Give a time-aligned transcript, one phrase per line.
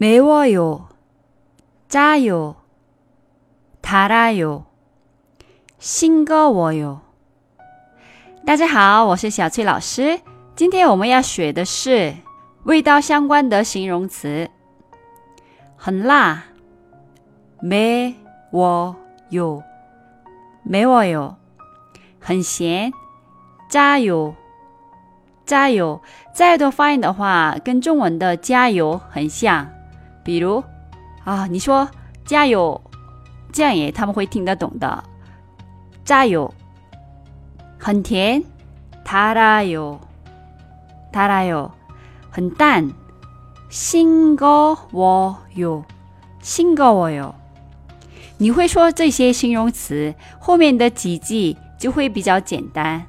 [0.00, 0.88] 매워요,
[1.88, 2.56] 짜요,
[3.80, 4.66] 달아요,
[5.78, 7.00] 싱거워요.
[8.44, 10.20] 大家好，我是小翠老师。
[10.54, 12.14] 今天我们要学的是
[12.64, 14.50] 味道相关的形容词。
[15.76, 16.44] 很辣，
[17.62, 18.94] 매워
[19.30, 19.62] 요，
[20.64, 21.34] 매워 요。
[22.20, 22.92] 很咸，
[23.68, 24.34] 加油，
[25.44, 26.00] 加油。
[26.34, 29.70] 再多发音的话，跟中文的加油很像。
[30.22, 30.62] 比如
[31.24, 31.88] 啊，你说
[32.24, 32.80] 加油，
[33.52, 35.04] 这样也他们会听得懂的。
[36.04, 36.52] 加油。
[37.78, 38.42] 很甜，
[39.04, 40.00] 달아 요，
[41.12, 41.70] 달아 요。
[42.30, 42.90] 很淡，
[43.70, 45.84] 싱거워 요，
[46.42, 47.34] 싱거워 요。
[48.38, 53.06] 你会说这些形容词，后面的几句就会比较简单，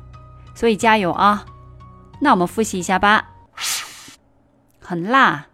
[0.54, 1.46] 所以加油啊！
[2.20, 3.30] 那我们复习一下吧。
[4.80, 5.48] 很辣，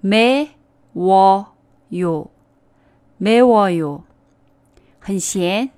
[0.00, 0.48] 매
[0.96, 1.54] 워
[1.94, 2.26] 요，
[3.18, 4.04] 매워 요。
[5.00, 5.70] 很咸，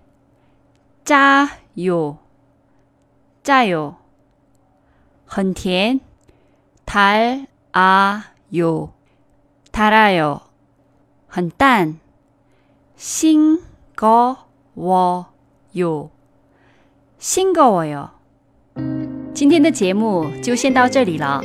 [1.04, 1.48] 짜
[1.78, 2.18] 요。
[3.44, 3.96] 加油！
[5.26, 6.00] 很甜，
[6.86, 8.94] 달아 요，
[9.70, 10.40] 달아 요。
[11.28, 12.00] 很淡，
[12.96, 14.38] 싱거워
[15.76, 16.10] 요，
[17.18, 18.10] 싱거워 요。
[19.34, 21.42] 今天的节目就先到这里了，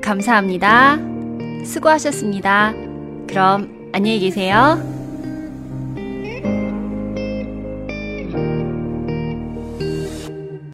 [0.00, 0.96] 감사합니 다，
[1.64, 2.72] 수고하셨습니 다，
[3.27, 4.94] 그럼 안녕히 계세 요。